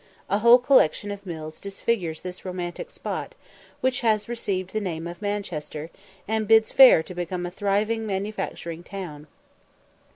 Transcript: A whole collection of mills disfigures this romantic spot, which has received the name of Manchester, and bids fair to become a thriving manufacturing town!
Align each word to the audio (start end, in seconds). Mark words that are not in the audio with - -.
A 0.31 0.39
whole 0.39 0.57
collection 0.57 1.11
of 1.11 1.27
mills 1.27 1.59
disfigures 1.59 2.21
this 2.21 2.43
romantic 2.43 2.89
spot, 2.89 3.35
which 3.81 4.01
has 4.01 4.27
received 4.27 4.73
the 4.73 4.81
name 4.81 5.05
of 5.05 5.21
Manchester, 5.21 5.91
and 6.27 6.47
bids 6.47 6.71
fair 6.71 7.03
to 7.03 7.13
become 7.13 7.45
a 7.45 7.51
thriving 7.51 8.07
manufacturing 8.07 8.81
town! 8.81 9.27